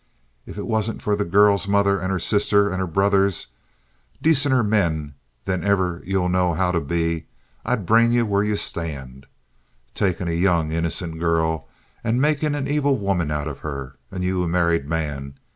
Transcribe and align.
If 0.47 0.57
it 0.57 0.65
wasn't 0.65 0.99
for 0.99 1.15
the 1.15 1.23
girl's 1.25 1.67
mother 1.67 1.99
and 1.99 2.11
her 2.11 2.17
sister 2.17 2.71
and 2.71 2.79
her 2.79 2.87
brothers—dacenter 2.87 4.67
men 4.67 5.13
than 5.45 5.63
ever 5.63 6.01
ye'll 6.03 6.27
know 6.27 6.55
how 6.55 6.71
to 6.71 6.81
be—I'd 6.81 7.85
brain 7.85 8.11
ye 8.11 8.23
where 8.23 8.43
ye 8.43 8.55
stand. 8.55 9.27
Takin' 9.93 10.27
a 10.27 10.31
young, 10.31 10.71
innocent 10.71 11.19
girl 11.19 11.67
and 12.03 12.19
makin' 12.19 12.55
an 12.55 12.67
evil 12.67 12.97
woman 12.97 13.29
out 13.29 13.47
of 13.47 13.59
her, 13.59 13.97
and 14.09 14.23
ye 14.23 14.31
a 14.31 14.47
married 14.47 14.89
man! 14.89 15.35